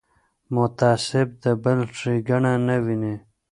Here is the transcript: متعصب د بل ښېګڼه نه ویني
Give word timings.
متعصب 0.55 1.27
د 1.43 1.45
بل 1.63 1.79
ښېګڼه 1.97 2.53
نه 2.67 2.75
ویني 2.85 3.15